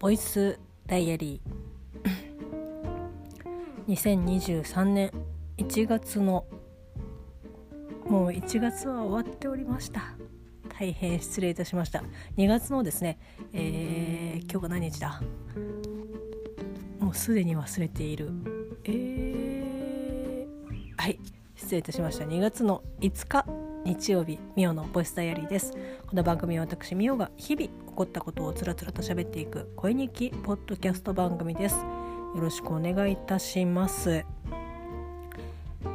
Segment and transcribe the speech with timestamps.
[0.00, 3.92] ボイスダイアリー。
[3.92, 5.10] 2023年
[5.58, 6.46] 1月の
[8.08, 10.14] もう1月は終わっておりました。
[10.78, 12.02] 大変失礼いたしました。
[12.38, 13.18] 2月のですね、
[13.52, 15.20] えー、今日が何日だ？
[16.98, 18.30] もうすでに忘れている。
[18.84, 21.18] えー、はい
[21.54, 22.24] 失礼いたしました。
[22.24, 23.44] 2月の5日
[23.84, 25.72] 日曜日ミオのボイスダイアリーです。
[26.06, 27.68] この番組は私ミオが日々
[28.00, 31.76] こったことをつらつらと喋っていく声日記ポッドキャスト番組です。
[31.76, 34.24] よろしくお願いいたします。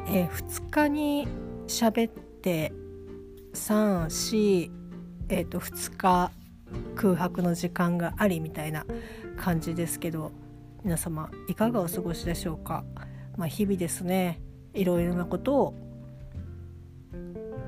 [0.08, 1.28] え、2日に
[1.66, 2.72] 喋って
[3.56, 4.70] 34
[5.30, 6.32] えっ、ー、と2日
[6.94, 8.86] 空白の時間がありみたいな
[9.36, 10.32] 感じですけど
[10.84, 12.86] 皆様いかがお過ごしでしょうか？
[13.36, 14.44] まあ、日々ですね。
[14.76, 15.74] いろいろなことを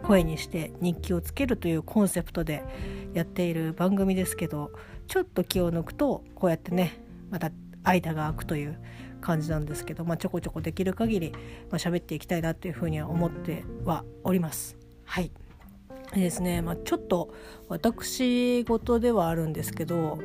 [0.07, 2.63] 声にして日記をつけるというコンセプトで
[3.13, 4.71] やっている番組ですけど
[5.07, 7.51] ちょっと気を抜くとこうやってねまた
[7.83, 8.79] 間が空くという
[9.19, 11.37] 感じなんですけど、まあ、ちょこちょこできる限り、ま
[11.73, 14.77] あ、喋っていきたいなというふうには思ってはおります。
[15.03, 15.31] はい
[16.13, 17.33] でですね、まあ、ちょっと
[17.67, 20.19] 私事ではあるんですけど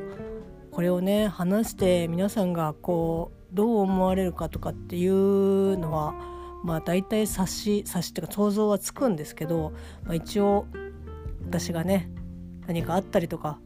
[0.71, 6.15] これをね話して皆さんがこうどう思われるかとかっていうのは
[6.63, 10.65] まあ大体察し察しっていうか想像はつくんですけど、まあ、一応
[11.45, 12.09] 私がね
[12.67, 13.59] 何かあったりとか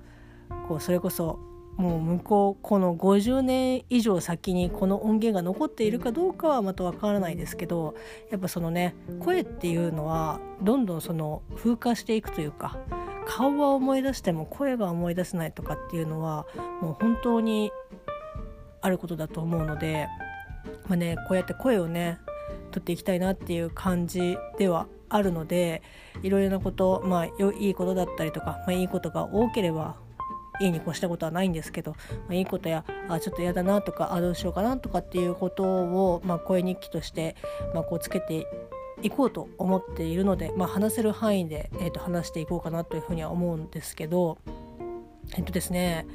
[0.68, 1.40] こうそれこそ
[1.78, 7.94] もう向こうこの50年以上先にこの音源が残っているかどうかはまたわからないですけど
[8.32, 12.80] やっぱそのね声っていうのはどんどんその風化していくというか
[13.28, 16.48] 顔は思い出しても声が思い出せないとかっていうのは
[16.82, 17.72] もう本当に
[18.82, 20.08] あることだと思うので、
[20.88, 22.20] まあね、こうやって声をね
[22.72, 25.82] 取っていきたいなっていう感じではあるので
[26.22, 27.26] いろいろなことまあ
[27.60, 29.96] いいことだったりとか、まあ、いいことが多ければ
[30.60, 31.98] いいに越したことはないんですけど、ま
[32.32, 37.36] あ、いいことやあちょっと嫌だなとかあどうしようかなとかっていうことを、まあ、声日記として、
[37.74, 38.48] まあ、こうつけて
[39.02, 44.40] いこうと思っているので、まあ、話せる範囲で、えー、と話していこうかなというふうには思うんですけど
[45.36, 46.08] えっとですね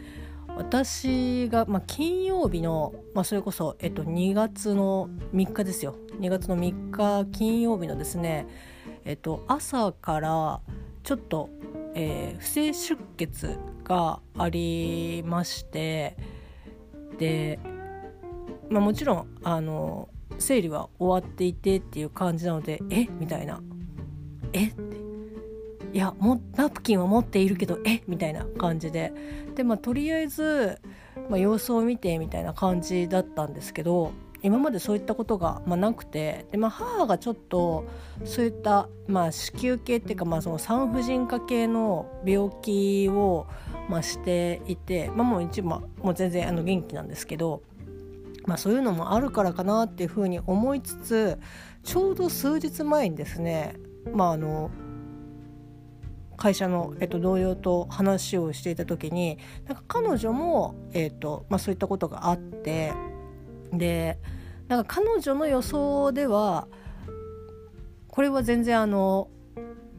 [0.56, 5.96] 私が、まあ、金曜日の、まあ、それこそ、えっと、2月の3日ですよ。
[6.20, 8.46] 2月の3日金曜日のですね、
[9.04, 10.60] えっと、朝から
[11.02, 11.48] ちょっと、
[11.94, 16.16] えー、不正出血がありまして
[17.18, 17.58] で、
[18.70, 20.08] まあ、もちろんあの
[20.38, 23.06] 生理は終わっていてっていう感じなのでえ？
[23.06, 23.60] みたいな。
[24.52, 24.68] え？
[24.68, 25.01] って。
[25.92, 28.02] いやもナプキンは持っているけどえ？
[28.08, 29.12] みたいな感じで。
[29.54, 30.80] でまあとりあえず、
[31.28, 36.46] まあ、様子を見てみたいな感じだったんですけど今までそういったことが、まあ、なくて。
[36.50, 37.84] で、まあ、母がちょっと
[38.24, 43.46] そういった、まあ、子宮系っていうか、まあ、その産婦人科系の病気を、
[43.88, 47.62] まあ、していて、まあ、もう一まあもう全然あの元気なんですけど、
[48.46, 51.38] まあ、そういうのもあるからかなっていうふうに思いつつ
[51.84, 53.76] ちょうど数日前にですね
[54.12, 54.70] まああの
[56.36, 62.92] 会社の、えっと、同僚と話をしていた時になんか彼女も、えっとまあ、そういったことがあって
[63.72, 64.18] で
[64.68, 66.66] なんか彼女の予想では
[68.08, 69.28] これは全然あの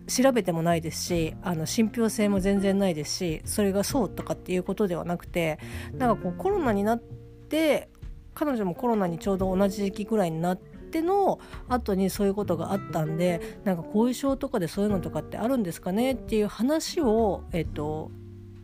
[0.07, 5.59] 調べてもないですしあの信憑性も全然ないですしそれがそうとかっていうことではなくて
[5.93, 7.89] なんかこうコロナになって
[8.33, 18.11] 彼女もコロナにちょうど同じ時期ぐらいになってての後にそういうことがあったんでなんか後遺症とかでそういうのとかってあるんですかねっていう話をえっと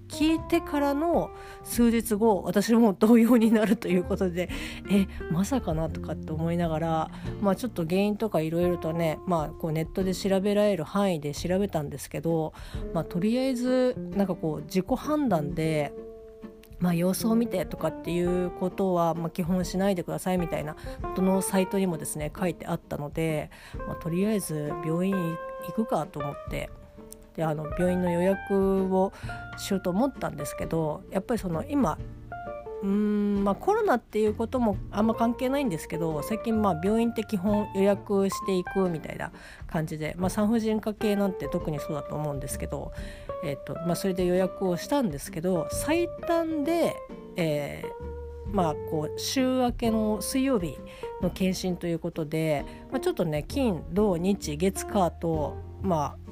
[0.09, 1.29] 聞いてからの
[1.63, 4.49] 数日後私も同様になるということで
[4.91, 12.53] えまさかなとかって思いながら、まあ、ちょっと原因とかいろいろとね、まあ、こうネットで調べられる範囲で調べたんですけど、
[12.93, 15.93] まあ、とりあえずなんかこう自己判断で
[16.79, 20.75] まあ、様子を見てとかっていうことは、まあ、基本しないでくださいみたいな
[21.15, 23.51] どのサイトにもですね書いてあったので、
[23.87, 25.13] まあ、とりあえず病院
[25.67, 26.69] 行くかと思って
[27.35, 29.11] であの病院の予約を
[29.57, 31.97] しようと思ったんですけどやっぱりその今
[32.81, 39.31] うんまあ、コロナっていうこともあんま関係ないんですけど最近まあ病院って基本予約していくみたいな
[39.67, 42.93] 感じで、まあ、産婦人科系なんて特にそうだと思うんですけど、
[43.43, 46.95] えーとまあ、それで予約をしたんですけど最短で、
[47.35, 48.19] えー
[48.53, 50.77] まあ、こう週明けの水曜日
[51.21, 56.28] の検診ということで、まあ、ちょっとね金土日月火と、まあ、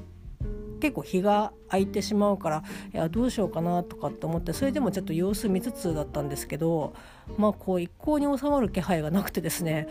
[0.78, 6.94] 結構日が空いてしまうからいやどうしようかなとかって思ってそれでもちょっと様子見つつだったんですけど
[7.36, 9.88] まあこう一向に収まる気配がなくてですね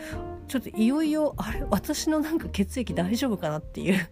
[0.48, 1.64] ちょっといよいよあれ？
[1.70, 4.08] 私のなんか血液大丈夫かなっていう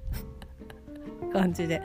[1.32, 1.82] 感じで。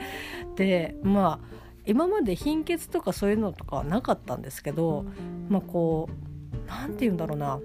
[0.56, 5.04] でまあ今まで貧血とかそういうのとかはなかったんですけど
[5.48, 7.58] まあこう何て言うんだろうな。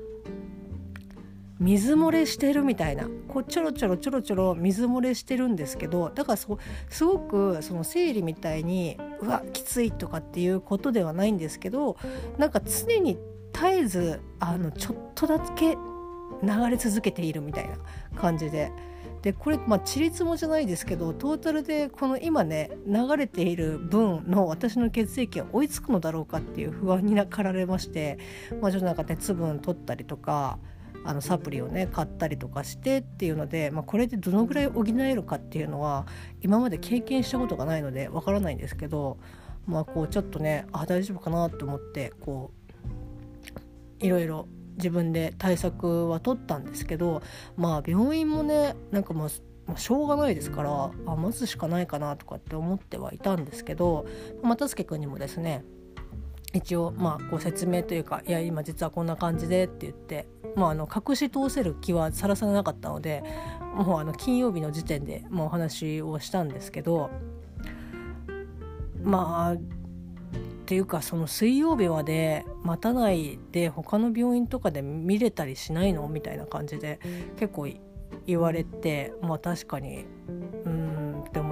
[1.59, 6.59] 水漏れしてるみたいなこうちょろちょろちょろちょろ水漏れしてるんですけどだからそ
[6.89, 11.97] すごくその生理みたいにうわきついとかっていうことではないんですけど
[12.37, 13.17] なんか常に
[13.53, 15.77] 絶えずあのちょっとだけ
[16.43, 17.77] 流れ続けているみたいな
[18.15, 18.71] 感じで。
[19.21, 28.19] でこれまあちりつもじゃないですけどトータルでこの今ね流れている分の私の血液が追いつくのだろうかっていう不安に駆られまして、
[28.61, 30.59] まあ、ちょっとなんか鉄分取ったりとか
[31.07, 36.05] あのサプリをね買ったりとかしてっていうので、まあ、これでどのぐらい補えるかっていうのは
[36.41, 39.17] 今まで経験したことがないのでわからないんですけど、
[39.65, 42.51] まあ、こうちょっとねあ大丈夫かなと思ってこ
[44.01, 47.21] ういろいろ自分で対策は取ったんですけど
[47.55, 54.05] まあ病院もねなんかもうしょうがないですからあ待つしかないかなとかって思ってはいたんですけど
[54.43, 55.63] 又助君にもですね
[56.53, 60.27] 一応まあご説明というか「いや今実はこんな感じで」って言って
[60.57, 63.23] まあ、あの隠し通せる気はさらさらなかったので
[63.75, 67.11] もうあの金曜日の時点でもうお話をしたんですけど
[69.03, 69.57] まあっ
[70.65, 76.99] ていうかその水曜日まで待たないで他の病院とかで見れたりしないのみたいな感じで
[77.37, 77.69] 結構
[78.25, 80.05] 言われてまあ確かに
[80.65, 80.76] うん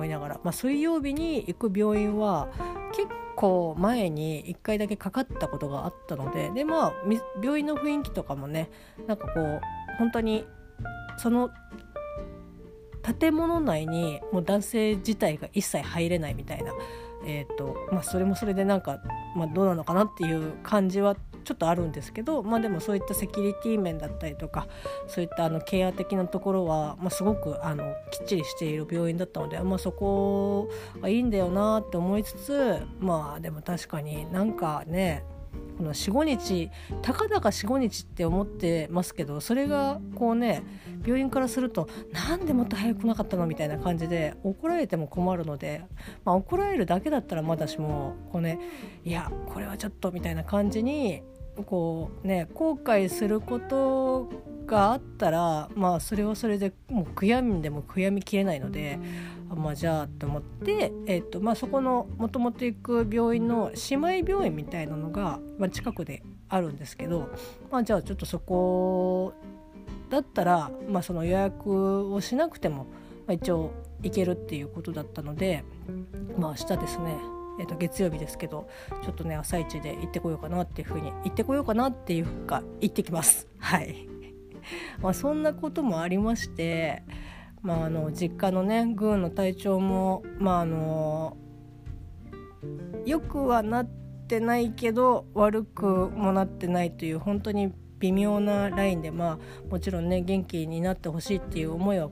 [0.06, 2.48] いながら、まあ、水曜日に行く病院は
[2.94, 6.50] 結構前に1回だけかかったことがあったので。
[6.52, 6.94] でまあ
[7.42, 8.70] 病院の雰囲気とかもね
[9.08, 9.62] なんかこう
[9.98, 10.46] 本当に
[11.18, 11.52] その
[13.20, 16.74] 建物内にもう男性自体が一切入れないみたいな、
[17.26, 19.00] えーとまあ、それもそれでなんか、
[19.36, 24.68] まあ、どうなのかなっていう感じはちょっとあるんですけど、まあ、でもそういったセキュリティ面だったりとか
[25.08, 30.70] そういったあのケア的なところは、まあ、すごくあのきっちりしている病院だったので、まあ、そこ
[31.02, 35.24] がいいんだよなって思いつつまあでも確かになんかね
[35.78, 36.70] この45日
[37.02, 40.64] たかだか45日って思ってますけどそれがこうね
[41.06, 45.84] 病院からするとなんでもっと早く来なかったのみたいな感じで怒られても困るので、
[46.24, 48.60] まあ、怒られるだけだったらまだしもこうね
[49.04, 51.24] いやこれはちょっとみたいな感じに
[51.64, 54.30] こうね後悔すること
[54.66, 59.00] があったらまあそれはそれでもう悔やんでも悔やみきれないので
[59.50, 67.30] まあじゃあと思って、えーとまあ、そこのもともと行く病院の姉妹病院みたいなのが、まあ、近くであるんですけど、
[67.72, 69.34] まあ、じゃあちょっとそこ
[70.10, 72.86] だったら、まあ、その予約をしなくても、
[73.28, 73.72] まあ、一応
[74.02, 75.64] 行けるっていうことだったので、
[76.38, 77.35] まあ、明日ですね。
[77.60, 78.68] えー、と月曜日ですけど
[79.04, 83.48] ちょっとね朝一で行ってこようかなっていうふうに行ってこようかなっていうか行ってきます。
[83.60, 84.08] はい。
[85.00, 87.04] まあそんなこともありまして
[87.62, 91.38] まああの実家のねグーの体調もまああの
[93.06, 102.10] よくはなってないけど悪くもなってないという本当に微妙なラインでまあもちろんね元気になってほしいっていう思いは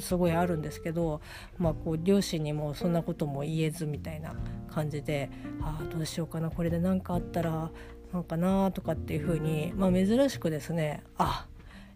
[0.00, 1.20] すごいあるんですけど、
[1.58, 4.34] まあ、こう両親にもそんなことも言えずみたいな
[4.68, 5.30] 感じで
[5.62, 7.70] ああどうしようかなこれで何かあったら
[8.12, 11.46] なんかなとかっていうふうに、まあ、珍しくですねあ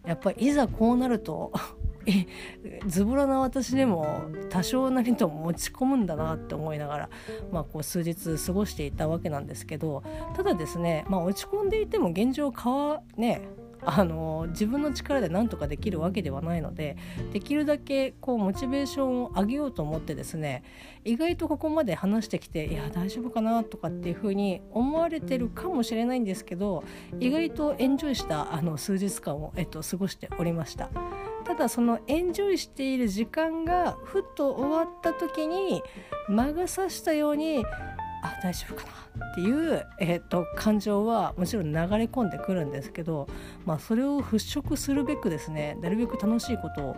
[0.05, 1.51] やっぱりいざこうなると
[2.87, 7.09] ズボラな私でも多少なりとも持ち込むんだなって思いながら、
[7.51, 10.03] まあ、こう数日過ごしていたわけなんですけど
[10.35, 13.41] ただですね、まあ、落ち込んでいても現状変わね
[13.83, 16.97] あの自分の力で何とかできるわけではないので
[17.33, 20.63] できるだけこうモチベーションを上げようと思ってですね
[21.03, 26.83] 意外とここまで話してきていや大丈夫かなとかっていうふうに思われてるかもしれないんですけど
[27.19, 30.89] 意外とエンジョイしたあの数日間を、えっと、過ごしておりました。
[31.43, 35.81] ただそのエンジョイしている時間がふっと終わった時に
[36.29, 37.65] 魔が差したように
[38.21, 38.85] あ大丈夫か
[39.17, 39.25] な？
[39.27, 43.27] っていう、えーと、感情はもちろん流れ込んでくるんですけど、
[43.65, 46.95] まあ、それを払拭するべくですねなるべく楽しいことを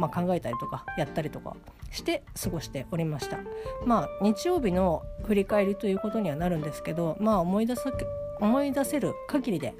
[0.00, 1.54] まあ、考えたりとかやったりとか
[1.92, 3.38] して過ごしておりました
[3.86, 7.92] まあ日曜日の振り返りということにはなるんですけどまあ思い出さ
[8.40, 9.74] 思い出せる限りで、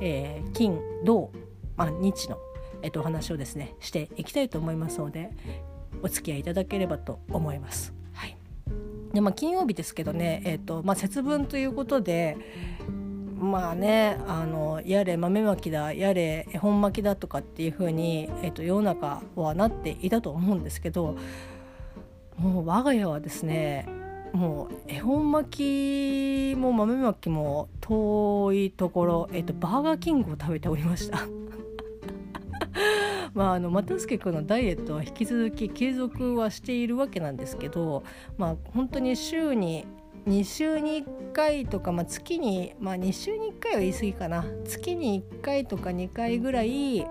[0.00, 1.30] えー、金土、
[1.76, 2.38] まあ、日の、
[2.80, 5.30] えー、とお話をですねしていきたいと思いますので
[6.00, 7.92] お付き合いいただければと思います。
[9.14, 12.36] でまあ、金曜日ですけどね、えーとまあ、節分ということで
[13.38, 21.16] まあねあのやれ豆まきだやれ恵方巻きだとかっていう風に、えーと、世の中はなっていたと思うんですけど
[22.36, 23.86] もう我が家はですね
[24.32, 31.43] もう恵方巻きも豆まきも遠いところ、えーとバーガーキングを食べておりました。
[33.34, 38.02] まあ、あの又助君のダイエットは引き続き継続はしているわけなんですけど、
[38.36, 39.86] まあ、本当に週に
[40.26, 44.44] 2週に1回とか、まあ、月に、まあ、2週に1回は言い過ぎかな。
[44.64, 47.04] 月に1回とか2回ぐらい、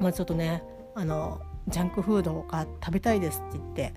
[0.00, 0.62] まあ、ちょっとね
[0.94, 3.94] あのジャンクフードが食べたいですって言って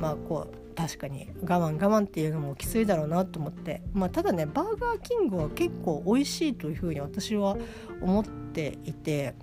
[0.00, 7.56] まあこう確かに我慢我慢っていうのもきついだろうなと思って、まあ、ただねバーガーキングは結構美味しいというふうに私は
[8.00, 9.34] 思っていて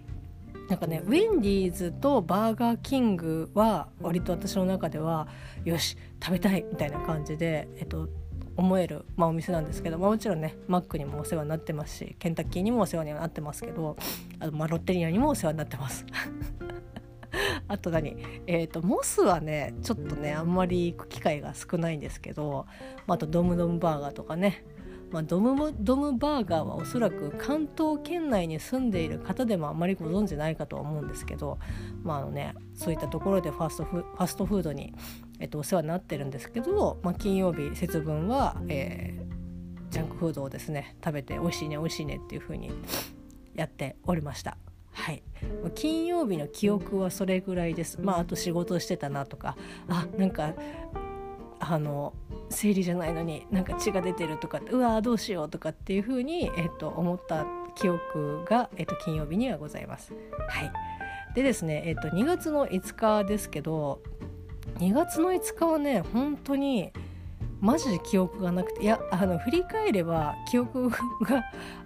[0.70, 5.28] なんかねウェンディーズとバーガーキングは割と私の中では
[5.64, 8.10] よし食べたいみたいな感じで、えっと、
[8.58, 13.96] 思える、まあ、お店なんですけど、まあ、もちろんねマックにもお世話になってますしケンタッキーにもお世話にはなってますけど
[14.40, 16.06] あとまあロッテリアにもお世話になってます。
[17.68, 18.18] あと何？
[18.48, 22.66] えっ、ー、とモスはねちょっとねあんまり行く機会が少ないんですけど、
[23.06, 24.66] まあ、あとドムドムバーガーとかね
[25.12, 31.60] まあ、ドムドムバーガーはおそらく関東圏内に住んでいる方でもあまりご存じないかとは思うんですけど、
[32.04, 34.94] まああのね、そういったところでファストファストフードに、
[35.40, 42.72] えっと、お世話になってるんですけど、まあ、金曜日節分は、えー、ジャンクフードをですね食べて美味しいね美味しいねっていう風に
[43.56, 44.58] やっておりました。
[44.92, 45.22] はい、
[45.76, 48.02] 金曜日の記憶はそれぐらいです。
[48.02, 49.56] まああと仕事してたなとか
[49.88, 50.54] あなんか
[51.60, 52.14] あの
[52.50, 57.46] 生理じゃないのになんか血が出てるとかうわーどうしようとかっていうふうに、えっと、思った
[57.76, 60.14] 記憶が、えっと、金曜日にはございます。
[60.50, 60.72] はい、
[61.36, 64.02] でですね、えっと、2月の5日ですけど
[64.80, 66.92] 2月の5日はね本当に
[67.60, 70.98] マジで記憶がなくていやあの振り返れば記憶が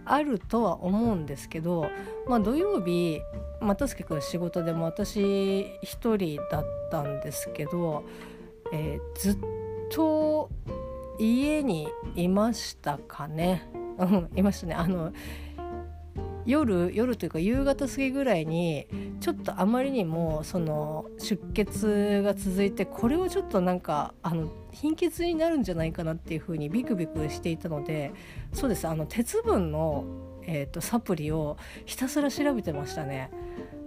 [0.05, 1.89] あるとは思うんですけど、
[2.27, 3.21] まあ、土曜日
[3.61, 8.03] 又助君仕事でも私一人だったんですけど、
[8.73, 9.60] えー、ずっと
[9.91, 10.49] と
[11.19, 13.69] 家にいましたかね。
[13.99, 14.73] うん、いましたね。
[14.73, 15.11] あの
[16.45, 18.87] 夜夜というか夕方過ぎぐらいに
[19.19, 28.11] ちょっとあまりにもその出血が続いてこれはちょっとなんかあの貧血になるんじゃないかなっていうふうにビクビクしていたので
[28.53, 30.05] そうですあの鉄分の、
[30.47, 33.29] えーとサプリをひたすら調べてましたね。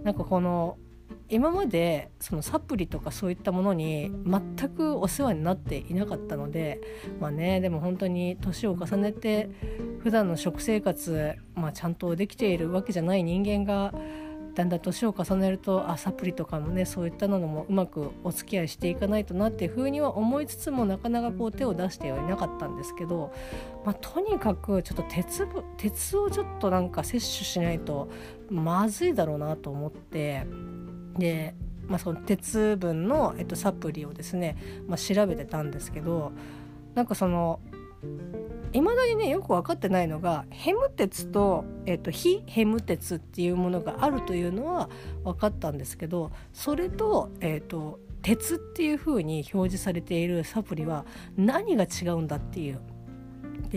[0.03, 0.77] なんかこの
[1.29, 6.81] 今までそのサプリとかそういったものに全くお世話になっていなかったので
[7.19, 9.49] まあねでも本当に年を重ねて
[10.01, 13.93] 普段の食生活、まあ、ちゃんとできているわけじゃない人間が
[14.55, 23.33] だんだん年を重ねるとあサプリとかもねそういったのもうまくお付き合いしていかないとなっていうふうには思いつつもなかなかこう手を出してはいなかったんですけど、
[23.85, 25.45] まあ、とにかくちょっと鉄
[25.77, 28.09] 鉄をちょっとなんか摂取しないと
[28.49, 30.47] まずいだろうなと思って
[31.17, 31.55] で、
[31.87, 34.57] まあ、その鉄分の、えっと、サプリをですね、
[34.87, 36.31] まあ、調べてたんですけど
[36.93, 37.59] なんかその
[38.73, 44.89] いまだにねよく分かってないのがヘム鉄と,、えっと非ヘム鉄っていうものがあるというのは
[45.23, 51.05] 分かったんですけどそれと,、えっと鉄っていう風に表示されているサプリは
[51.37, 52.79] 何が違うんだっていう。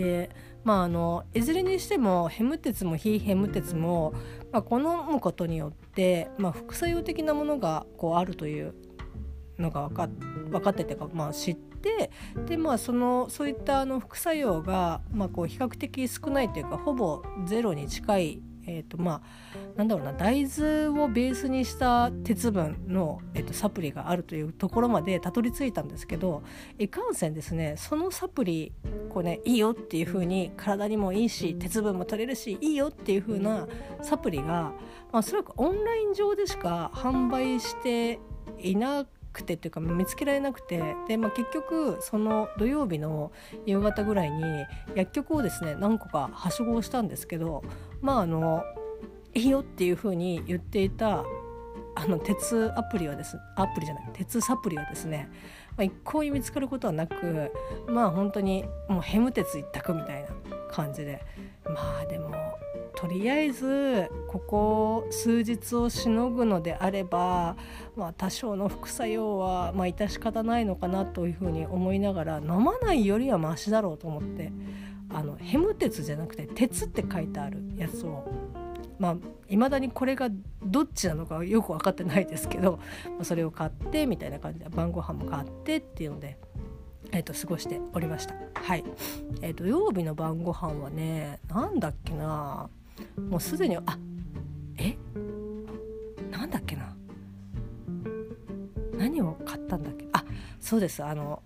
[0.01, 0.29] で
[0.63, 4.13] まああのいずれにしてもヘム鉄も非ヘム鉄も
[4.51, 8.73] まあ、好むことによって、まあ、副作用的なものがこうあるという
[9.57, 12.11] のが分か分かっててか、まあ、知って
[12.47, 26.43] で、まあ、そのそういったあの副作用が、まあ、こう比較的少ないというかほぼゼロに近いえーとまあ、なんだろうな大豆をベースにした鉄分の、えーと、サプリがあるというところまでたどり着いたんですけど
[26.77, 28.71] いかんせんですねそのサプリ
[29.09, 33.67] こう、ね、いいよっていう風に体にもいいし鉄分も取れるしいいよっていう風な
[34.03, 34.73] サプリが、ま
[35.13, 38.19] あ、おそらくオンライン上でしか販売して
[38.59, 43.31] いなくてっていうか見つけられなくてで、まあ、結局その土曜日の
[43.65, 44.43] 夕方ぐらいに
[44.95, 47.63] 薬局をですね何個かはしごをしたんですけど
[48.01, 48.63] まああの
[49.33, 51.23] いいよっていうふうに言っていた
[51.95, 55.29] あの鉄アプリはですアプリじゃない鉄サプリはですね、
[55.71, 57.51] まあ、一向に見つかることはなく
[57.87, 60.29] まあ本当にもうヘム鉄一択みたいな
[60.71, 61.21] 感じで
[61.65, 62.31] まあでも
[62.95, 67.55] とりあえずここ数日をしのぐのであれば、
[67.95, 74.51] まあ、多少の副作用は、致し方ないのかなというふうに思いながら飲まないよりはマシだろうと思って
[75.11, 78.31] あのヘム鉄じゃなくて鉄って書いてあるやつを
[78.99, 79.15] まあ
[79.47, 80.29] 未だにこれが
[80.63, 86.37] どっちなのかよく分かってないですけど、まあ、それを買ってみたいな感じで晩ご飯も買ってっていうので。
[87.11, 88.35] えーと、過ごしておりました。
[88.53, 88.83] はい、
[89.41, 92.69] えー、土曜日の晩ご飯はね、なんだっけな、
[93.31, 93.81] もうすでにあ
[94.77, 94.95] え？
[96.29, 96.95] なんだっけな？
[98.95, 100.05] 何を買ったんだっけ？
[100.11, 100.23] あ
[100.59, 101.41] そうですあの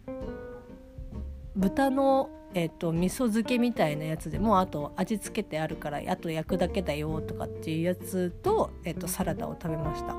[1.55, 10.15] 豚の、えーと、味噌漬けみたいなやつでもうあと味付けてあるからあと焼くだけだよとかっていうやつと,、えーと、サラダを食べました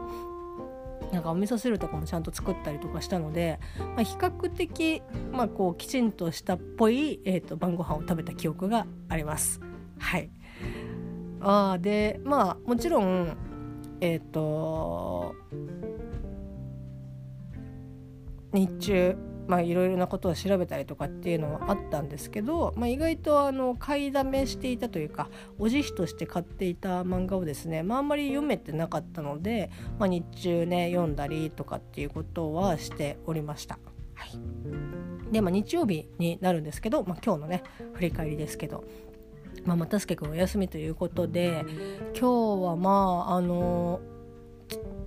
[1.13, 9.61] なんかお味噌汁とかもちゃんと作ったりとかしたので、まあ、比較的、まあ、こうきちんとしたっぽい、えーと、晩ご飯を食べた記憶があります。
[9.99, 10.31] はい
[11.41, 13.37] あでまあもちろん
[14.01, 15.35] えっ、ー、と
[18.53, 33.79] 日中まあいろいろなことを調べたりとかっていうのはあったんですけど、まあ、意外とあの買いだめしていたというかお慈悲として買っていた漫画をですね、まあ、あんまり読めてなかったので、まあ、日中ね読んだりとかっていうことはしておりました。
[34.15, 37.63] はい、で、まあ、日曜日になるんですけど、まあ、今日のね
[37.95, 38.85] 振り返りですけど、
[39.65, 41.65] まあ、又助君お休みということで
[42.19, 44.01] 今日はまああの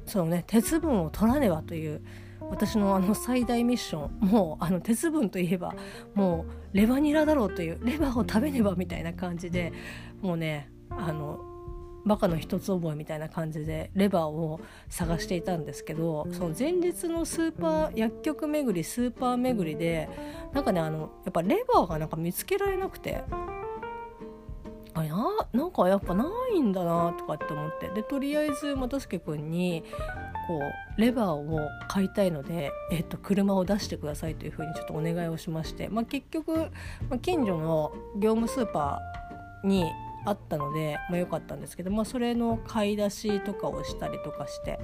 [0.06, 2.02] そのね鉄分を取らねばという
[2.50, 5.76] 私のあの最大ミッションもうあの鉄分といえば
[6.14, 9.74] もうレバニラだろうというレバーを食べねばみたいな感じで
[10.22, 11.40] もうねあの
[12.06, 20.10] バカの一つ覚えみたいな感じでレバーを探していたんですけどその前日のスーパー薬局巡りスーパー巡りで
[20.54, 23.24] なんかねあのやっぱレバーがなんか見つけられなくて
[24.94, 29.84] あななんかやっぱないんだなとかって思ってでとりあえず又助君に
[30.48, 30.60] こ
[30.98, 36.54] うレバーを買いたいので、えっと、車を出してくださいというふうにちょっとお願いをしまして、まあ、結局、
[37.10, 39.86] まあ、近所の業務スーパーに
[40.26, 44.80] あったので、まあ、よかったんですけど、まあ、それの買い出しとかをしたりとかして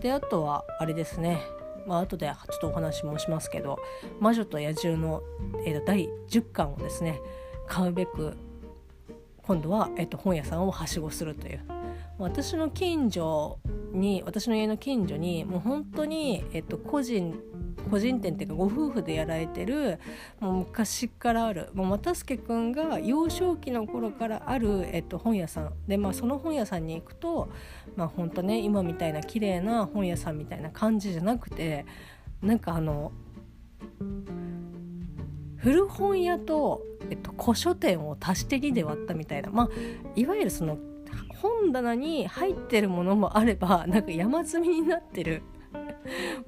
[0.00, 1.42] であとはあれですね。
[1.84, 3.76] まあ後でちょっとお話もしますけど
[4.20, 5.20] 「魔女と野獣の」
[5.66, 7.20] えー、第10巻をですね
[7.66, 8.36] 買うべく
[9.42, 11.60] 今度は、えっと、本屋さんをはしごするという。
[12.18, 13.58] 私の近所
[13.92, 17.38] に私の家の近所にもう本当に、えっと、個人
[17.90, 19.98] 個人店っていうかご夫婦でやられてる
[20.40, 25.72] もう昔からあるもう又助君が幼少期の頃からある、えっと、本屋さん。
[25.86, 27.50] で、まあ、その本屋さんに行くと、
[27.96, 31.84] まあ、本当ね今みたいな綺麗な本屋さんみたいな感じじゃなくて
[32.40, 33.12] なんかあの
[35.56, 39.68] 古本屋と、えっと、古書店を足して2で割ったみたいな、まあ、
[40.16, 40.76] いわゆるその
[41.42, 45.42] 本棚に入ってるものもあればなんか山積みになってる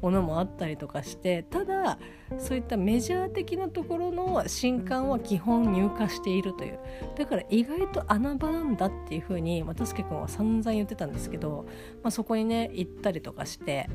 [0.00, 1.98] ものもあったりとかしてただ
[2.38, 6.78] そういったメジャー的なところの新刊は基本入荷しているという。
[7.16, 11.66] だから意外と穴場なんだっていうふうに又助君は散々言ってたんですけど、
[12.02, 13.88] まあ、そこにね行ったりとかして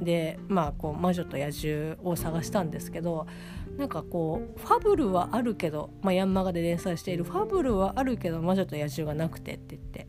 [0.00, 3.26] でまあこう魔女と野獣を探したんですけど
[3.78, 10.08] なんかこうファブルはあるけど、まあ、ヤンマガで連載しているファブルはあるけど魔女と野獣がなくてって言って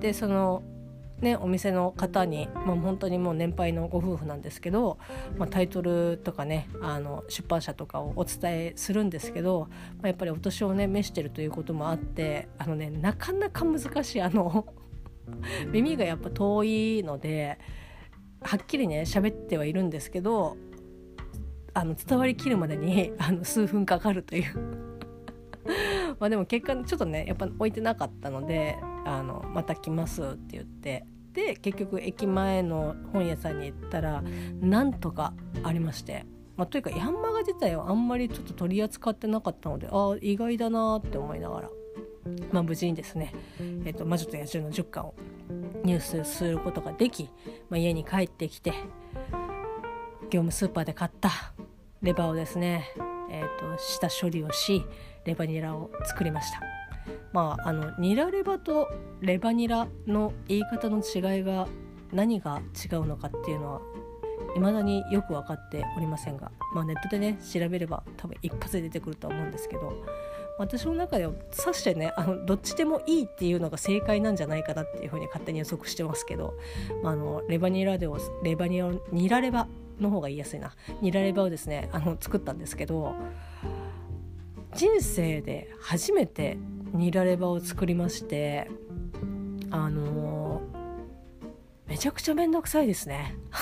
[0.00, 0.62] でその
[1.20, 4.98] ね、お店の方に、まあ、本当にもう年配のご夫婦なんですけど、
[5.36, 9.66] まあ、タイトルとかねあの出版社とかをお伝えするんですけど、
[9.96, 14.66] まあ、やっぱりお年をね召してるということもあってあのねなかなか難しいあの
[15.72, 17.58] 耳がやっぱ遠いので
[18.40, 20.56] はっきりね喋ってはいるんですけど
[21.78, 24.52] あの伝わりきるまでに あの数分かかるという。
[26.18, 31.06] まあでも結果ちょっとねやっぱ置いてなかったのであのまた来ますって言って。
[31.34, 34.24] で結局駅前の本屋さんに行ったら
[34.60, 41.70] なんとかありまして、まあ、というかヤンマガ自体はあんまりちょっと取り扱ってなかったのでああ意外だなって思いながら、
[42.50, 43.32] まあ、無事にですね
[43.84, 45.14] 「えーと、魔女と野獣」の10巻を
[45.84, 47.30] 入手することができ、
[47.68, 48.72] まあ、家に帰ってきて
[50.30, 51.30] 業務スーパーで買った
[52.02, 52.92] レバーをですね、
[53.30, 54.84] えーと、下処理をし
[55.24, 56.60] レバニラを作りました。
[57.32, 58.88] まああのニラレバと
[59.20, 61.66] レバニラの言い方の違いが
[62.12, 63.80] 何が違うのかっていうのは
[64.54, 69.92] 未だによく分かっておりませんが、まあ、ネットでね調べれば多分一発で出てくるとは思うんですけど
[70.58, 76.54] 私の中ではさしてねあのどっちでもいいっていうのが正解なんじゃないかなっていうふうに勝手に予測してますけど、
[77.02, 78.08] まあ、あのレバニラで
[78.42, 79.68] レバニラニラレバ
[80.00, 80.72] の方が言いやすいな。
[81.00, 83.14] ニラレバをですねあの作ったんですけど
[84.74, 86.58] 人生で初めて
[86.92, 88.70] ニラレバを作りまして
[89.70, 93.34] あのー、めちゃくちゃ面倒くさいですね。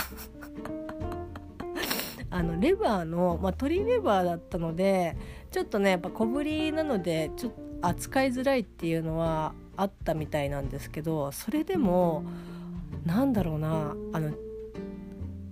[2.30, 5.16] あのレバーの、まあ、鶏レバーだったので
[5.50, 12.24] ちょっとねやっぱ小ぶりなのでちょっと扱いづらいっていうのはあったみたいなんですけどそれでも
[13.04, 14.32] なんだろうなあの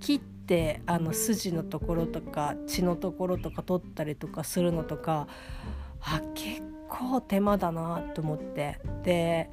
[0.01, 5.27] 切ってってあの筋のところとか血のところとか取ったりとかするのとか
[6.03, 8.79] あ結構手間だなと思って。
[9.03, 9.51] で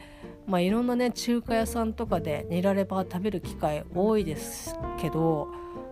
[0.48, 5.50] まあいろんなね中華屋さんとかでニラレバー食べる機会多いですけど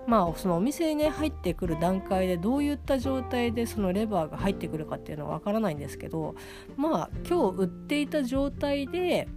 [0.07, 6.35] まあそのお店にね入ってくる段階でどういった状態でそのレバーが入ってくるかっていうのはわからないんですけど
[6.75, 9.27] まあ今日売っていた状態で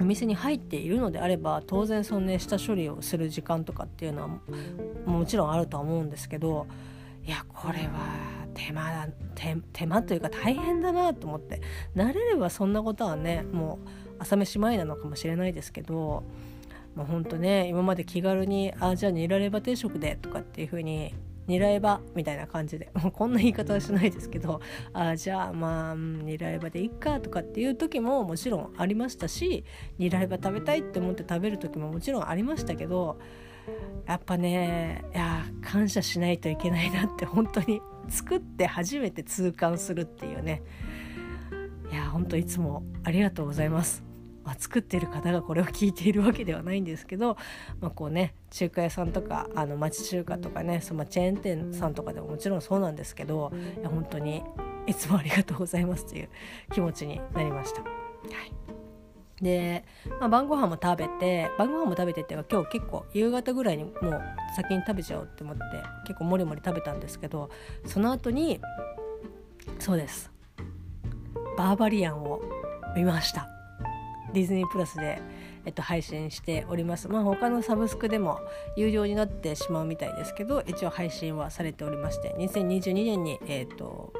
[0.00, 4.28] お店に入っているのであれば当然そのね下処理をする時間とかっていうのは
[5.04, 6.66] もちろんあるとは思うんですけど
[7.26, 9.08] いやこれは手間だ
[9.72, 11.60] 手間というか大変だなと思って
[11.94, 16.24] 慣れればそんなことはねもう朝飯前なのかもしれないですけど
[16.94, 21.14] もうほんとね今まで気軽に「あじゃあニラレバ定食で」とかっていう風に
[21.46, 24.60] ニラエバみたいな感じでもう こんな言い方はしないですけど
[24.92, 29.64] あじゃあまあニラエバでいっかとかっていう時ももちろんありましたし
[29.98, 33.18] ニラエバ食べたいって思って食べる時ももちろんありましたけど
[34.06, 40.62] やっぱねいや感謝しないといけないなって本当に 作って初めて痛感するっていうね
[41.92, 44.04] いや本当いつもありがとうございます。
[44.44, 47.36] まあ、作ってる方がこれを聞いているわけではないんですけど、
[47.80, 54.42] まあ、こうね中華屋さんとかあの町中華とかねそのチェーン店さんとかでももちろんそうなんですけどいや本当に
[54.86, 56.28] いつもありがとうございますという
[56.72, 57.82] 気持ちになりました。
[57.82, 58.52] はい。
[59.42, 59.84] で、
[60.20, 64.22] まあ、晩ご飯も食べて晩ご飯も食べてっていうか今日結構夕方ぐらいにもう
[64.54, 65.62] 先に食べちゃおうって思って
[66.06, 67.48] 結構もりもり食べたんですけど
[67.86, 68.60] その後に
[69.78, 70.30] そうです。
[71.56, 72.40] バーバリアンを
[72.96, 73.48] 見ました。
[74.32, 75.20] ディズニープラスで、
[75.70, 77.08] っと、配信しております。
[77.08, 78.40] まあ他のサブスクでも
[78.76, 84.12] 有料になってしまうみたいですけど一応配信はされておりまして2022年に、えっと、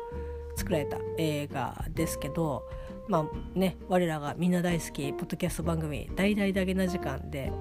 [0.57, 2.65] 作られた映画ですけど
[3.09, 7.53] まあね我らがみんな大好きポッドキャスト番組「大々だけな時間」で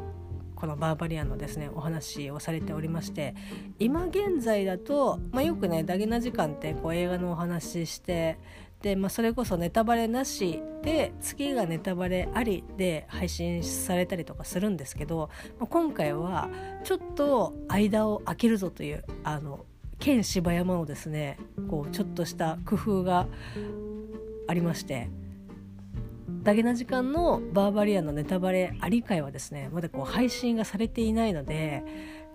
[0.55, 3.33] このバーバリアンのですねお話をされておりまして
[3.79, 8.37] 今現在だと、まあ、よくねダゲな時間ってこう映画のお話して
[8.81, 16.49] で、まあ、それこそネタバレなしで次がネタバレありで配信されたりとかするんですけど、まあ、今回は
[16.83, 19.65] ちょっと間を空けるぞというあの
[19.99, 21.37] 県芝山のですね
[21.69, 23.27] こうちょっとした工夫が
[24.47, 25.09] ありまして
[26.43, 31.83] ダゲな時間のバーバリアンのネタバレあり会はですねまだこう配信がされていないので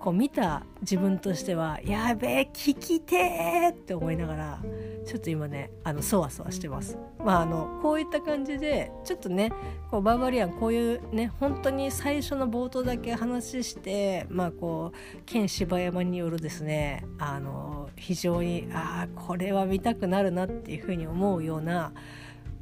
[0.05, 4.61] こう見た自分としてはやべえ聞きてーって思いながら
[5.07, 6.99] ちょっと今ねあのそわそわしてます。
[7.25, 9.51] まああのこういった感じでちょっとね
[9.91, 21.95] こうバーバリアンこういうね本当に最初の冒頭だけ話してまあこう県芝山によるですねあの非常にああこれは見たくなるなっていうふうに思うような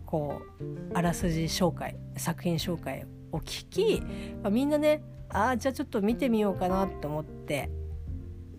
[0.06, 0.64] こう
[0.96, 4.00] あらすじ紹介作品紹介を聞き、
[4.44, 7.70] まあ、みんなねああじゃあちょっと見てみようかなと思って。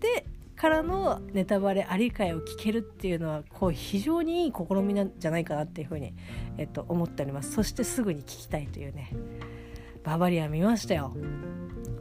[0.00, 6.14] でからのネタバレありかいを聞けるっていうのはこう非常にいい試みなんじゃないかなっていうふうに、
[6.58, 7.52] えっと、思っております。
[7.52, 9.10] そしてすぐに聞きたいというね
[10.04, 11.14] ババリアン見ましたよ。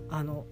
[0.09, 0.45] あの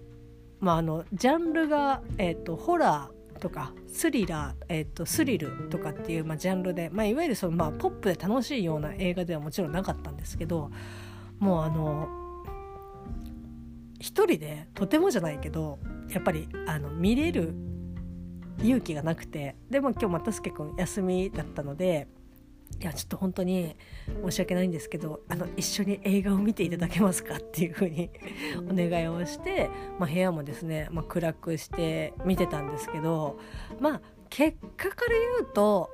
[0.58, 10.70] まああのジャンルが、えっと、ホラーとかスリラー、えーと、スリルとかっていう、まあ、ジャンルで、まあ、いわゆるその、まあ、ポップで楽しいような映画ではもちろんなかったんですけど
[11.40, 12.21] もうあの
[14.02, 15.78] 一人でとてもじゃないけど
[16.10, 17.54] やっぱりあの見れる
[18.58, 22.08] 勇気がなくてでも今日又助君休みだったので
[22.80, 23.76] いやちょっと本当に
[24.24, 28.10] 申し訳ないんですけどあの一緒に映画を見ていただけますかっていうふうに
[28.68, 33.38] お願いをして、まあ、部屋もですね、まあ、暗くして見てたんですけど
[33.78, 35.90] まあ結果から言うと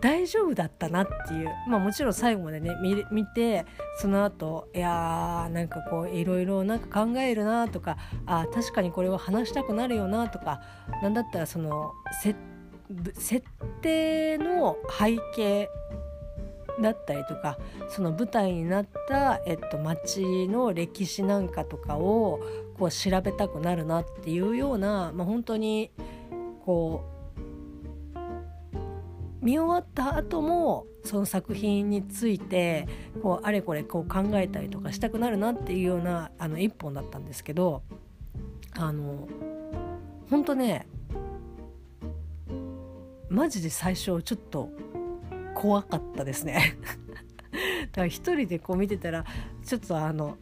[0.00, 1.48] 大丈夫だったなっていう。
[1.68, 2.76] まあもちろん最後までね
[3.10, 3.66] 見て
[4.00, 10.60] その後いやーなんかこういろいろなんか考えるなとかあ確かにこれは話したくなるよなとか
[11.02, 11.92] なんだったらその
[13.14, 13.44] 設
[13.82, 15.68] 定の背景
[16.80, 17.58] だったりとか
[17.88, 22.40] その舞台になった、えっと、街の歴史なんかとかを
[22.78, 25.90] こう調べたくなるなっていうような、まあ、本当に
[26.64, 27.17] こう
[29.40, 32.88] 見終わった後もその作品について
[33.22, 37.82] こうあれこれこう考えたりとかしたくなるなっていうようなあの一本だったんですけど
[38.76, 39.28] あの
[40.30, 40.86] 本当ね
[43.28, 44.70] マジで最初ちょっと
[45.54, 46.76] 怖かったですね。
[47.92, 49.24] だから一人でこう見てたら
[49.64, 50.36] ちょっとあの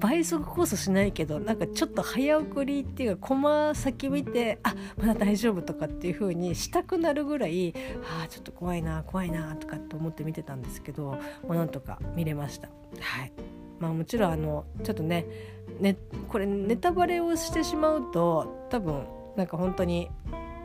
[0.00, 7.74] 倍速こそしないけどなんかちょっと早送りっていうかコマ先見てあまだ大丈夫とかっていう風にしたくなるぐらい
[8.22, 11.18] あちょっと怖いな怖いなとかって思って見てたんですけども
[11.50, 12.68] うなんとか見れました。
[12.98, 13.32] はい
[13.78, 15.26] まあ、もちろんあのちょっとね
[15.80, 15.96] ね
[16.28, 20.10] これネタバレをしてしまうと多分なんか本当に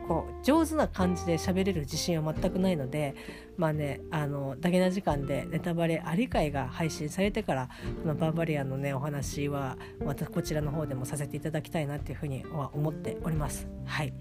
[0.08, 3.14] こう上手な感じで喋れる自信は全くないので
[3.56, 7.68] まあねあのだけな時間でネタバレあり会が配信されてから
[8.02, 13.66] このバーバリアンのねお話はまたこちらの方でもさせていただきたいなっていうふうには思っております。
[13.84, 14.12] はい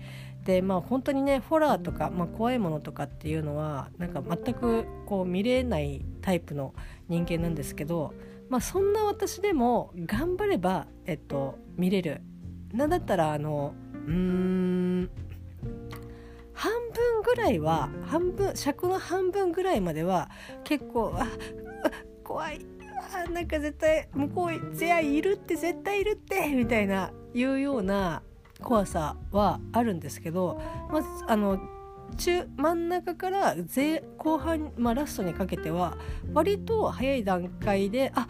[0.45, 6.76] でまあ本当にねホラーとか、まあ、怖いものとかっていうのはなんか全くこう見れないタイプの
[7.10, 8.13] 人間なんですけど、
[8.50, 12.21] まあ、そんな私でも頑張れば、えっと、見れる
[12.74, 13.74] なんだったらあの
[14.06, 14.75] うーん
[17.36, 20.30] ぐらいは半分尺の半分ぐらいまでは
[20.63, 21.28] 結構あ
[22.24, 22.65] 怖い。
[23.13, 28.24] あなんか絶対向こういやいるって絶対いるってみたいないうような
[28.62, 30.60] 怖さはあるんですけど
[30.91, 31.60] まずあの
[32.17, 35.98] 中真ん中から前後半、まあ、ラストにかけては
[36.34, 38.28] 割と早い段階であ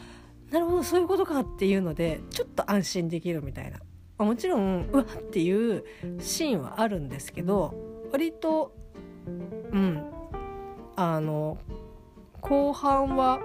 [0.52, 3.80] なるほどそういうことかっていうのでちょっと安心できるみたいな、
[4.18, 5.84] ま、もちろんうわっていう
[6.20, 7.74] シーンはあるんですけど
[8.12, 8.85] 割と
[9.26, 10.04] うん。
[10.96, 11.58] あの
[12.42, 13.40] 後半は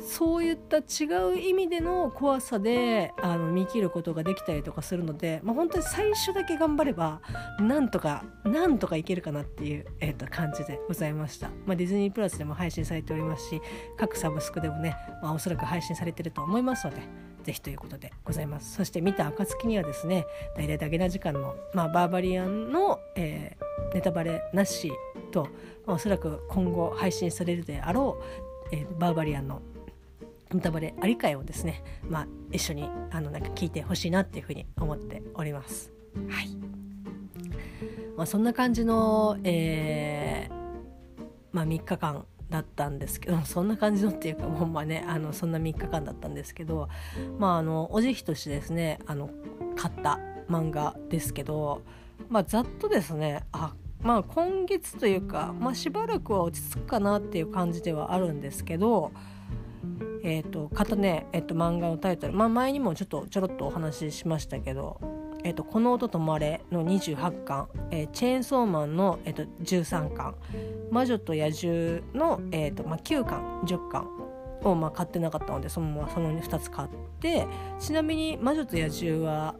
[0.00, 7.20] そういった違う意味での怖さであの見切ることができたりとかするので、まあ、本当に最初だけ頑張れば
[7.60, 13.60] なんとかなんとかいけるかなっていう、えー、と感じでございました、まあ、ディズニープラスでも配信されておりますし
[13.96, 17.02] 各サブスクでもね、まあ、おそらく配信されてると思いますので
[17.44, 20.26] ぜひということでございますそして見た暁にはですね
[20.56, 24.90] 大々だけな時間の、まあ、バーバリアンの、えー、ネタバレなし
[25.30, 25.48] と、
[25.86, 28.18] まあ、おそらく今後配信されるであろ
[28.72, 29.60] う、えー、バーバリアンの
[30.52, 35.92] ネタバレあり会をですね、まあ、一緒にあのなんか聞いてほしいなっていうふうに思っております。
[36.28, 36.48] はい
[38.16, 40.54] まあ、そんな感じの、えー
[41.52, 46.88] まあ、3日間だったんですけど そんな感じのっていうかもうまねあのそんな3日間だったんですけど
[47.38, 49.30] まああのお慈悲としてですねあの
[49.76, 51.82] 買った漫画ですけど
[52.28, 59.12] まあざっとですねあまあ今月というか、まあ、しばらくは落ち着くかなっていう感じではあるんですけど
[60.26, 64.98] えーと、買ったね、えーと、漫画のタイトル、まあ、前にもちょっとちょろっとお話ししましたけど
[65.44, 70.34] 「えーと、この音とまれ」の28巻、えー、チェーンソーマンの、えー、と13巻
[70.90, 74.08] 「魔女と野獣の」えーとまあ、9巻10巻
[74.64, 76.88] を、まあ、買ってなかったのでそのままその2つ買っ
[77.20, 77.46] て
[77.78, 79.54] ちなみに「魔女と野獣」は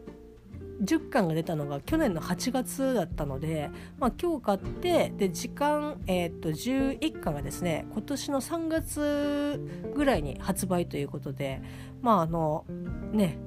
[0.81, 9.61] 10巻が出たのが去年の8月だったので、まあ、今日買ってで時間、えー、と11巻がですね今年の3月
[9.95, 11.61] ぐらいに発売ということで
[12.01, 12.65] まああの
[13.13, 13.37] ね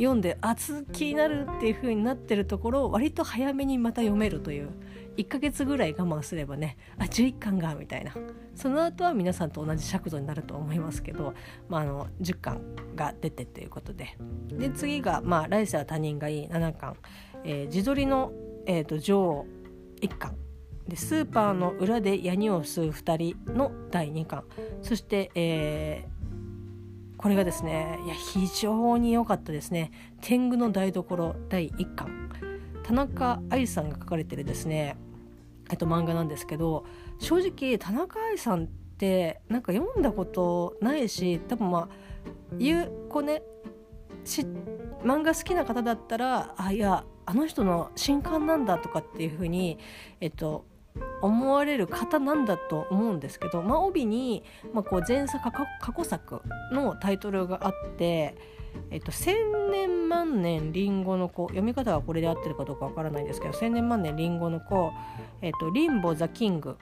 [0.00, 4.70] 読んで熱気になるっていう風になってるところを割と早めにまた読めるという。
[5.16, 8.14] 1ヶ月ぐらい我慢すればねあ11巻がみたいな。
[8.54, 11.34] その後は皆さんと同じ尺度になると思いますけど、
[11.68, 12.60] まあ、あの10巻
[12.96, 14.16] が出てということで。
[14.48, 16.96] で次が、まあ「来世は他人がいい」7巻
[17.44, 18.32] 「えー、自撮りの、
[18.66, 19.46] えーと、女王」
[20.00, 20.36] 1巻。
[20.88, 24.44] でスーパーの裏でヤニを吸う2人の第2巻。
[24.82, 26.19] そして、えー、
[27.20, 32.30] これがですねいや非常に良かったですね「天狗の台所」第1巻。
[32.82, 34.96] 田中愛さんが書かれてるですね、
[35.70, 36.86] えっと、漫画なんですけど
[37.18, 41.88] 正直田中愛さんってなんか読んだことないし多分まあ
[42.58, 43.42] 言う子ね
[45.04, 49.78] 漫画好きな方だったらあいやあの人の新刊なんだとかっていうふうに、
[50.20, 50.64] えっと、
[51.22, 58.36] 思われる方なんだと思うんですけど、まあ、帯に、まあ、こう前作過去作のタイトルがあって
[58.90, 59.36] えっと、千
[59.70, 64.92] 年万年りんごの子読み方はこれで合ってるかどうかわからないんですけど千年万年りんごの子、
[65.42, 66.76] えっと、リンボ・ザ・キング、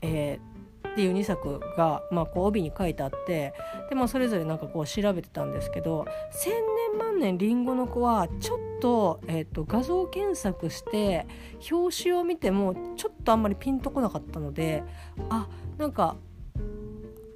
[0.00, 0.51] えー、
[0.92, 3.54] っていう2作が、まあ、こう帯に書いてあって
[3.88, 6.52] で、まあ、それぞれなんかこう調べてたんですけど千
[6.92, 11.26] 年万年りんごの子はちょっと,、えっと画像検索して
[11.70, 14.82] 表紙を見てもちょっとあんまりピンとこなかったので
[15.30, 16.16] あなんか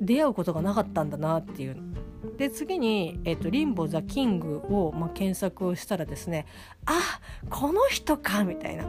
[0.00, 1.76] 出会うことがなかったんだなっていう。
[2.36, 6.44] で次に、えーと「リンボ・ザ・キングを」まあ、検索したらですね
[6.84, 6.98] あ
[7.48, 8.84] この人かみたいな。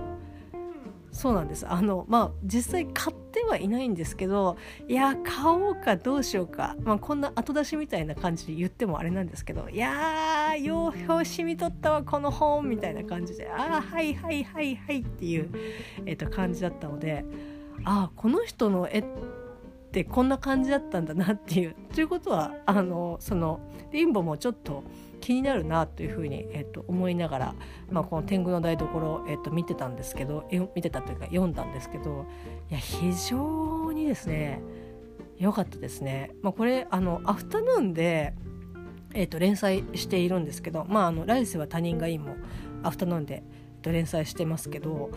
[1.11, 1.65] そうなんです。
[1.67, 13.49] あのまあ実際買ってはいないんですけどいや買おうかどうしようか、まあ、こんな後出しみたいな感じで言ってもあれなんですけどいやーよう表紙見とったわこの本みたいな感じで。
[13.49, 15.49] ああはいはいはいはいっていう、
[16.05, 17.25] えー、と感じだったので
[17.83, 19.05] ああこの人の絵っ
[19.91, 21.75] てこんな感じだったんだなっていう。
[21.93, 23.59] ということはあのその
[23.91, 24.83] リンボもちょっと
[25.19, 27.55] 気になるなというふうに、えー、と思いながら、
[27.89, 32.25] まあ、この天狗の台所、えー、と見てたんですけど見てたというか読んだんですけど
[32.69, 34.61] いや非常にですね
[35.37, 36.31] 良かったですね。
[36.41, 38.33] まあ、これあのアフタヌーンで
[39.13, 42.35] えー、と連載しているんですけど、まあ、あの来世は他人がいいも
[42.83, 43.43] アフタヌーンで、
[43.75, 45.09] えー、と連載してますけど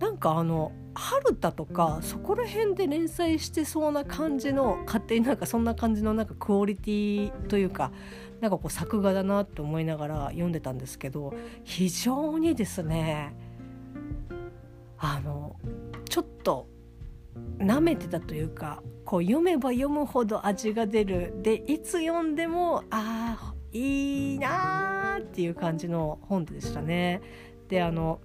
[0.00, 7.92] なんかあの春田とかそこら辺で連載してそうな感じの勝手になんかそんな感じのなんかクオリティというか
[8.40, 13.34] なんかこう作画だなって思いながら読んでたんですけど非常にですね
[14.98, 15.56] あの
[16.08, 16.68] ちょっと
[17.58, 27.20] 舐めてたというかこう読めば読むほど味が出るでいつ読んでもああいいなーっていう感じの本でしたね。
[27.68, 28.20] であの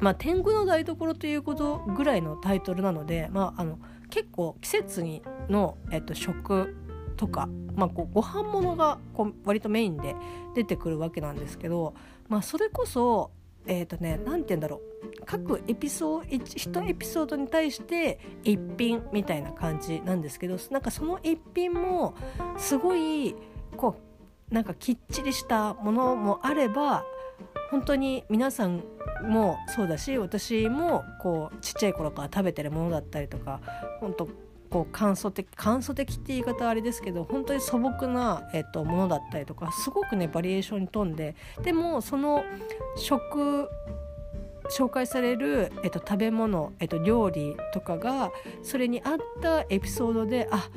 [0.00, 3.78] まあ、天狗の台所ということぐらいのタイトルなので、まあ、あの
[4.10, 6.76] 結構季節にの、えっと、食
[7.16, 10.14] とか、まあ、こうご飯物がこう割とメインで
[10.54, 11.94] 出てくるわけなんですけど、
[12.28, 13.30] まあ、それこそ
[13.66, 15.24] え、ー、ね何て言うんだろう。
[15.26, 22.14] 各エピソード1エピソードに対して一品みたいな感じなんですけどなんかその一品も
[22.58, 23.34] すごい
[23.76, 23.96] こ
[24.50, 27.04] うなんかきっちりしたものもあれば
[27.70, 28.82] 本当に皆さん
[29.22, 33.60] もそうだし私もこうちっちゃい頃から食べてるものだったりとか
[34.00, 34.28] 本当
[34.74, 42.44] こう簡素的簡素的って言い方はあれですけど本当に素朴な、えっと、ものだったりとかすごくねバリエーションに富んででもその
[42.96, 43.68] 食
[44.76, 48.32] 紹介される、えっと、食べ物、えっと、料理とかが
[48.64, 50.68] それに合ったエピソードであ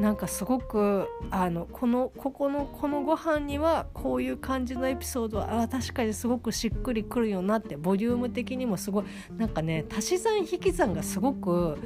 [0.00, 9.04] なんかすごくあのこのここのこのご飯にはこういう感じのエピソードはあ確かにすごくしっくりくるよなってボリューム的にもすごい
[9.36, 11.78] なんかね足し算引き算がすごく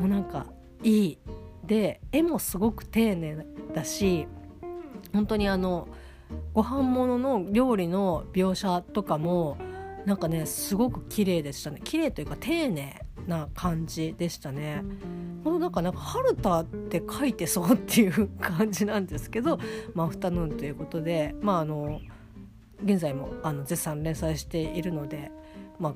[0.00, 0.46] もうなんか
[0.82, 1.18] いい
[1.66, 4.26] で絵もすごく丁寧だし
[5.12, 5.88] 本当にあの
[6.54, 9.56] ご飯物の料理の描写とかも
[10.04, 14.84] なんかねすごく綺麗でしたね綺麗というか丁寧な感じでしたね。
[15.42, 19.60] このなんかなんか春田って書いてそうっていう感じなんですけど
[19.94, 22.00] 「まあ、アフタヌーン」ということでまああの
[22.82, 25.30] 現在もあの絶賛連載しているので、
[25.78, 25.94] まあ、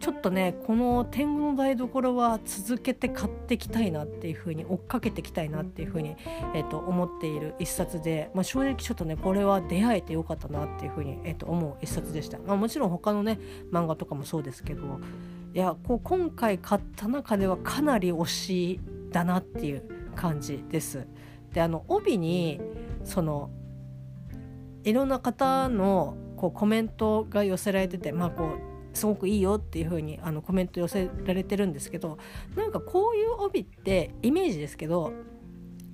[0.00, 6.16] ちょっとねこの「天狗の台所」は続けて買ってきたいなっていうふうに追っかけてきたいなっていうふうに、
[6.54, 13.38] えー、と思っている一冊で、まあ、正直ちょっとねこれは出会えてよかったなっていうふうに、えー、と思う一冊でした、まあ、もちろん他のね
[13.70, 15.00] 漫画とかもそうですけど
[15.52, 19.82] いやこう今回買った中ではかなり推しだなっていう
[20.16, 21.06] 感じです。
[21.52, 22.60] であの帯に
[23.04, 23.50] その
[24.84, 32.18] いろんな方のこうコメントが寄せられててまあこうすごくいいよっていう風にあにコメント寄せられてるんですけど
[32.56, 35.12] なんかこういう帯ってイメージですけど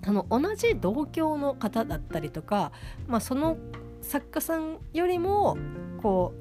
[0.04, 2.72] あの同じ同郷の方だったりとか、
[3.06, 3.58] まあ、その
[4.02, 5.58] 作家さんよりも
[6.00, 6.32] こ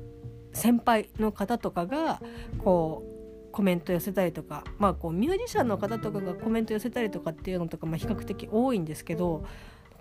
[0.54, 2.22] う先輩の方とかが
[2.60, 9.46] こうコメント寄せたりとかまあこうミュージシャンの方とかがコメント寄せたりとかっていうのとか、まあ、比較的多いんですけど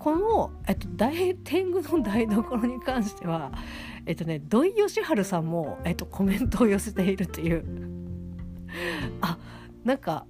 [0.05, 3.51] この、えっと、大天狗の台所に関しては、
[4.05, 7.65] えっとね、土井善晴さんも、えっと、コメントを寄せているという。
[9.23, 9.39] あ
[9.83, 10.27] なんか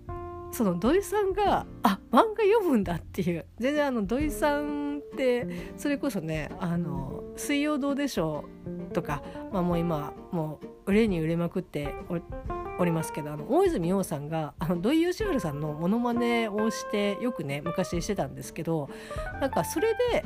[0.52, 3.46] その土井さんがあ漫画読むんだっていう。
[3.58, 8.44] 全然あの土井さんってそれこそね「あの水曜どうでしょ
[8.90, 11.92] う」とか、まあ、もう今もう売れに売れまくって
[12.78, 18.88] おりますけどあの大泉洋さんがあの土井善晴さんのモノマネをしてよくね昔してたんですけど
[19.40, 20.24] なんかそれで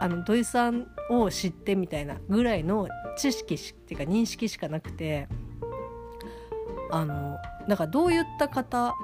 [0.00, 5.28] あの土井さんを知ってみたいなぐらいの知識っていうか認識しかなくて
[6.90, 7.36] あの
[7.68, 8.94] なんかどういった方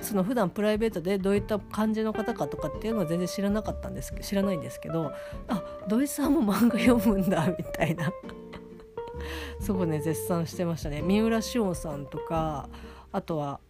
[0.00, 5.12] その普段プライベートでどういった感じの方かとかっていうのは全然知らなかったんですけど知らないんですけど
[5.48, 8.12] あ土井さんも漫画読むんだみたいな。
[9.60, 11.02] すごいね絶賛してましたね。
[11.02, 12.68] 三浦紫音さんとか
[13.12, 13.60] あとは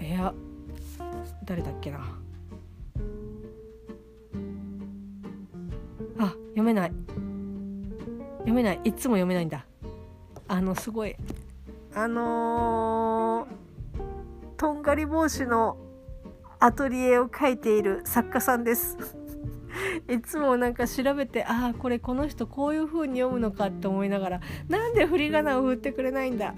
[0.00, 0.34] いや
[1.44, 1.98] 誰だっけな。
[6.18, 6.92] あ読めない。
[8.38, 8.80] 読めない。
[8.84, 9.66] いつも読めないんだ。
[10.48, 11.16] あのすごい。
[11.94, 13.62] あのー
[14.62, 15.76] とんがり帽子の
[16.60, 18.96] アトリエを描いている作家さんです。
[20.10, 26.54] いつもなんか調べてああこれこの人こういう風に読むのかって思いながらなんで振り仮名を振ってくれないんだ？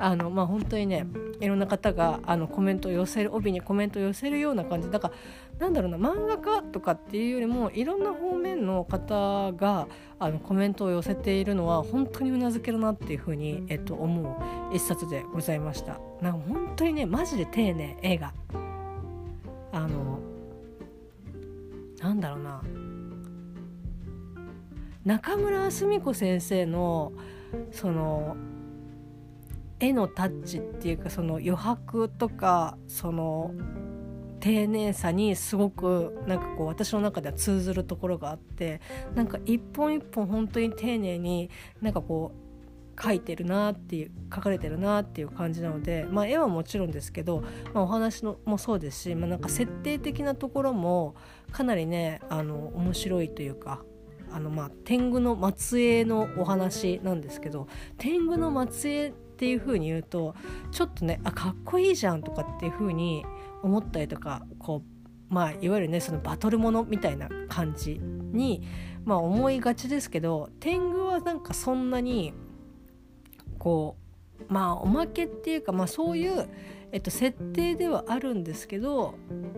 [0.00, 1.06] あのまあ本当にね
[1.40, 4.90] いろんな方があのコメントを寄せる帯にコメントを寄せるような感じ。
[4.90, 5.14] だから
[5.58, 9.88] なんだろうな漫画家とかっていうよりもいろんな方面の方が
[10.20, 14.22] あのコメントを寄せているのは本当にうなずけるなっていうふうに、えっと、思
[14.72, 15.98] う一冊でございました。
[16.20, 18.32] なんか本当にねマジで丁寧映画。
[19.72, 20.20] あの
[22.00, 22.62] なんだろうな。
[25.04, 27.12] 中村澄子先生の
[27.70, 28.36] その
[29.80, 33.54] 絵のタッチっていうかその余白とかその
[34.40, 38.80] 丁寧さにすごくなんかこう私の中では通ずるところがあって
[39.14, 42.48] なんか一本一本本当に丁寧になんかこう
[43.00, 47.42] 描いてるなっていう描かれてるなっていう感じなので、まあ、絵はもちろんですけど、
[47.72, 51.14] まあ、お話のもそうですし、まあ、なんか設定的なところも
[51.52, 53.82] かなりねあの面白いというか
[54.32, 57.66] あのまあ天狗の末裔のお話なんですけど
[57.96, 60.34] 天狗の末裔っていう風に言うと
[60.70, 63.24] ちょっとねあかっこいいじゃんとかっていう風に
[63.62, 64.82] 思ったりとかこ
[65.30, 68.62] うまあいわゆるねそのバトルものみたいな感じに、
[69.04, 72.32] まあ、思いがちですけど天狗はなんかそんなに
[73.58, 74.08] こう
[74.48, 76.48] まあおまけっていうか、まあ、そういう、
[76.90, 79.14] えっと、設定ではあるんですけど、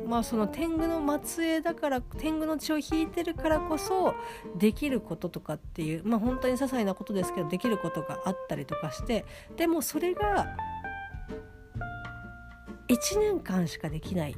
[0.07, 4.15] まあ、その天狗の末裔だから天狗の血を引いてるからこそ
[4.57, 9.25] できることとかっていうまあ本当に些細なことですけどできることがあったりとかして
[9.57, 10.49] でもそれが
[12.89, 14.33] 1年間しかできない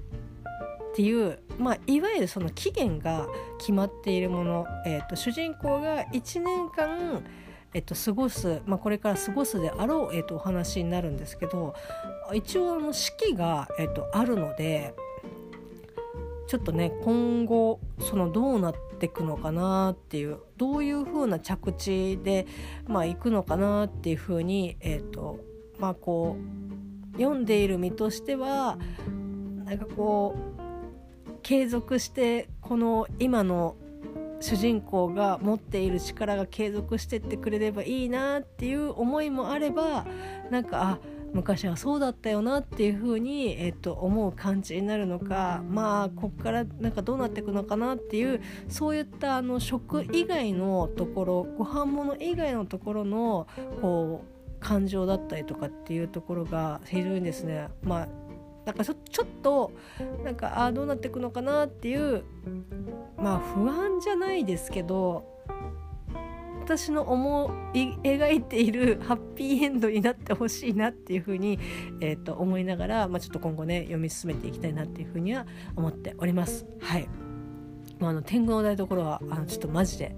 [0.93, 3.26] っていう、まあ、いわゆるその期限が
[3.59, 7.24] 決まっているもの、えーと、主人公が1年間、
[7.75, 11.75] えっと、過ごす、まあ、これから過ごすであろう、えっと、お話になるんですけど
[12.35, 14.95] 一応あの式が、えっと、あるので
[16.49, 22.47] ちょっとね今後そのどうなっていくのかなっていうどういう風な着地で、
[22.87, 25.41] まあ、いくのかなっていう風にえっ、と
[25.79, 26.37] まあこ
[27.14, 28.77] う読んでいる身としては
[29.64, 33.77] なんかこう継続してこの今の
[34.43, 40.05] 主人公が持っている力が継続してってくれればいいなっていう思いもあれば
[40.51, 40.99] なんかあ
[41.32, 53.47] 昔はそうだったよなっていうふうに、えっと、思う感じになるのかまあこっからなんかどうなっていくのかなっていうそういったあの食以外のところご飯物以外のところの
[53.80, 58.09] こう感情だったりとかっていうところが非常にですねまあ
[58.65, 59.73] なんかちょちょっと
[60.25, 62.25] なんかあどうなっていくのかなっていう
[63.17, 65.33] まあ不安じゃないですけど
[66.63, 71.59] 私の思い描いているハッピーエンドになってほしいなっていうふうに、
[72.01, 75.45] えー、と思いながら、まあ、ちょっと今後ね読み進めていきたいなっていうふうには
[75.75, 76.65] 思っております。
[76.81, 77.09] はい、
[77.99, 80.15] まあ、あの天狗の台所はあのちょっとマジで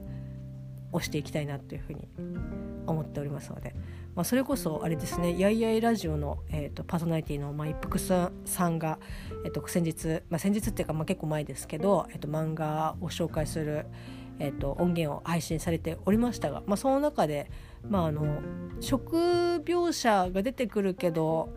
[0.92, 2.08] 押していきたいなっていうふうに
[2.86, 3.74] 思っておりますので。
[4.14, 8.30] まあ、それこそあれですねやいやいラジオの、えーと、パーソナリティの、まあ、一服さ
[8.68, 8.98] んが、
[9.44, 13.86] えーと、先日、まあ、先日っていうか、まあ、結構前ですけど、えーと、漫画を紹介する、
[14.38, 17.50] えー、と音源を配信されておりましたが、まあ、その中で、
[17.88, 18.40] まあ、あの
[18.78, 19.16] 食
[19.64, 21.52] 描写が出てくるけど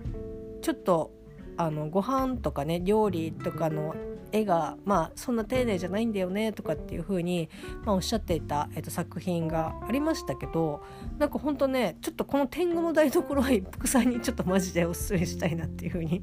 [0.63, 1.11] ちょっと
[1.57, 3.95] あのご飯とかね料理とかの
[4.31, 7.49] 絵がまあそんな丁寧じゃないんだよねとかっていう風に
[7.85, 10.83] まあ、おっしゃっていた、えー、と作品がありましたけど
[11.17, 16.21] なんかほんとねちょっとこの天狗の台所は一服さんにちょっとマジでおすすめしたいなっていう風に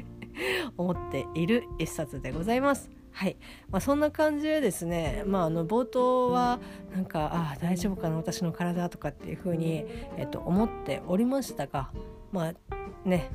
[0.76, 2.90] 思っている一冊でございます。
[3.12, 3.36] はい
[3.70, 6.60] まあ、そんな感じでですね、まあ、あの冒頭は
[6.94, 9.84] なんかあ大丈夫かな私の体とかっていう風に、
[10.16, 11.90] えっと、思っておりましたが
[12.32, 13.30] まあね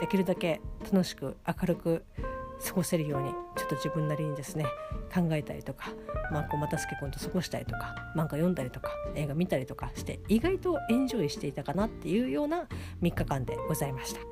[0.00, 0.60] できるだけ
[0.92, 2.04] 楽しく明るく
[2.66, 4.64] 過ごせるようにちょっと自分なりにですね
[5.12, 5.90] 考えたりとか、
[6.30, 12.68] まあ、こう又助君と過ごしたりとか漫画読んだりとか映画見たりとかして意外とエンジョイしていたかなっていうような
[13.02, 14.20] 3日間でございました。
[14.20, 14.28] はい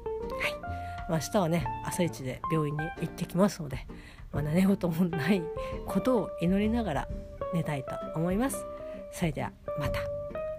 [1.11, 3.87] ま、明日はね朝一で病院に行ってきますので、
[4.33, 5.43] まあ、何事もない
[5.87, 7.09] ことを祈りながら
[7.53, 8.65] 寝たいと思います。
[9.13, 10.01] それではまた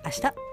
[0.03, 0.50] 明日